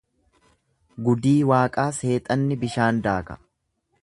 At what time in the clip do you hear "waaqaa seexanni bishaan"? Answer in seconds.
1.51-3.07